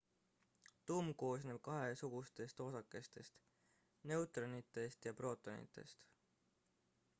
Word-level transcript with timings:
tuum 0.91 1.09
koosneb 1.23 1.59
kahesugustest 1.67 2.63
osakestest 2.65 3.39
neutronitest 4.13 5.09
ja 5.11 5.15
prootonitest 5.23 6.07